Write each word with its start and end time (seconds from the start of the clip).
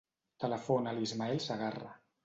Telefona 0.43 0.95
a 0.95 0.95
l'Ismael 0.97 1.47
Cegarra. 1.49 1.97